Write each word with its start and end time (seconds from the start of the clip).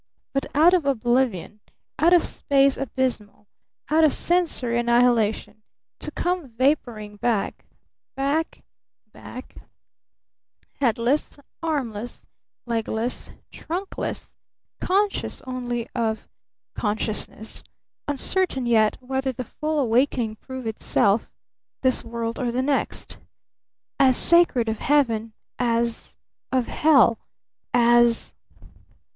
But 0.33 0.47
out 0.55 0.73
of 0.73 0.87
oblivion, 0.87 1.59
out 1.99 2.11
of 2.11 2.25
space 2.25 2.75
abysmal, 2.75 3.45
out 3.91 4.03
of 4.03 4.15
sensory 4.15 4.79
annihilation, 4.79 5.61
to 5.99 6.09
come 6.09 6.49
vaporing 6.49 7.17
back, 7.19 7.65
back, 8.15 8.63
back, 9.13 9.57
headless, 10.79 11.37
armless, 11.61 12.25
legless, 12.65 13.29
trunkless, 13.51 14.33
conscious 14.79 15.39
only 15.43 15.87
of 15.93 16.27
consciousness, 16.73 17.63
uncertain 18.07 18.65
yet 18.65 18.97
whether 19.01 19.31
the 19.31 19.43
full 19.43 19.77
awakening 19.79 20.35
prove 20.37 20.65
itself 20.65 21.29
this 21.83 22.03
world 22.03 22.39
or 22.39 22.51
the 22.51 22.63
next! 22.63 23.19
As 23.99 24.17
sacred 24.17 24.67
of 24.67 24.79
Heaven 24.79 25.33
as 25.59 26.15
of 26.51 26.65
hell! 26.65 27.19
As 27.71 28.33